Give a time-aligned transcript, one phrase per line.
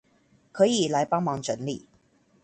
[0.51, 1.85] 可以來幫忙整理